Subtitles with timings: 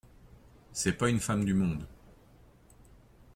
[0.73, 1.85] C’est pas une femme du monde!